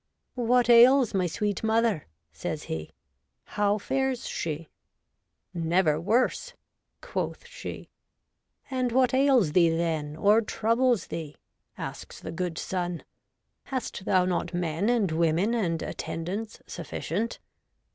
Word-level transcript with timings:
'What 0.33 0.67
ails 0.67 1.13
my 1.13 1.27
sweet 1.27 1.63
mother?' 1.63 2.07
says 2.43 2.63
he;' 2.63 2.89
how 3.59 3.77
fares 3.77 4.25
she?'' 4.27 4.67
Never 5.71 5.99
worse,' 6.01 6.53
quoth 7.01 7.45
she. 7.45 7.87
SOME 7.87 7.87
OLD 7.87 7.89
TIME 7.91 8.69
TERMAGANTS. 8.69 8.73
89' 8.73 8.79
And 8.79 8.91
what 8.95 9.13
ails 9.45 9.51
thee, 9.51 9.69
then, 9.69 10.15
or 10.15 10.41
troubles 10.41 11.05
thee?' 11.09 11.35
asks 11.77 12.19
the 12.19 12.31
good 12.31 12.57
son.' 12.57 13.03
Hast 13.65 14.05
thou 14.05 14.25
not 14.25 14.55
men 14.55 14.89
and 14.89 15.11
women 15.11 15.53
and 15.53 15.83
attendants 15.83 16.63
sufficient 16.65 17.37